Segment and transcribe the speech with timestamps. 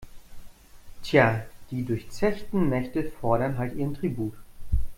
[1.03, 4.33] Tja, die durchzechten Nächte fordern halt ihren Tribut.